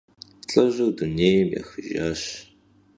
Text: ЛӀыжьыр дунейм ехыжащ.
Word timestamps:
ЛӀыжьыр 0.49 0.91
дунейм 0.97 1.49
ехыжащ. 1.59 2.21